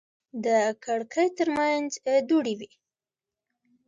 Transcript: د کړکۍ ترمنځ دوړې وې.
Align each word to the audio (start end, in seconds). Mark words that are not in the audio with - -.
د 0.45 0.47
کړکۍ 0.83 1.27
ترمنځ 1.37 1.89
دوړې 2.29 2.53
وې. 2.59 2.69